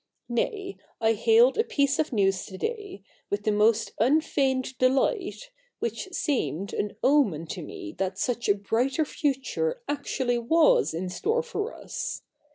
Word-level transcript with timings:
Nay, 0.29 0.77
I 0.99 1.13
hailed 1.13 1.59
a 1.59 1.63
piece 1.63 1.99
of 1.99 2.11
news 2.11 2.47
to 2.47 2.57
day 2.57 3.03
with 3.29 3.43
the 3.43 3.51
most 3.51 3.91
unfeigned 3.99 4.75
delight, 4.79 5.51
which 5.77 6.11
seemed 6.11 6.73
an 6.73 6.95
omen 7.03 7.45
to 7.49 7.61
me 7.61 7.93
that 7.99 8.17
such 8.17 8.49
a 8.49 8.55
brighter 8.55 9.05
future 9.05 9.83
actually 9.87 10.39
was 10.39 10.95
in 10.95 11.07
store 11.09 11.43
for 11.43 11.75
us. 11.75 12.23